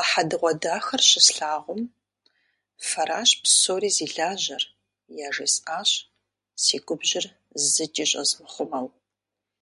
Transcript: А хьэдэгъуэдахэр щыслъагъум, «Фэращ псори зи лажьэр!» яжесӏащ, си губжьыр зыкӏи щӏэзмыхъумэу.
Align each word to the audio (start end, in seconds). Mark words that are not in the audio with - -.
А 0.00 0.02
хьэдэгъуэдахэр 0.10 1.02
щыслъагъум, 1.08 1.82
«Фэращ 2.88 3.30
псори 3.42 3.90
зи 3.96 4.06
лажьэр!» 4.16 4.64
яжесӏащ, 5.26 5.90
си 6.62 6.76
губжьыр 6.86 7.26
зыкӏи 7.72 8.04
щӏэзмыхъумэу. 8.10 8.86